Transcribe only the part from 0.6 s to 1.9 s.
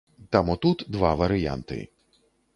тут два варыянты.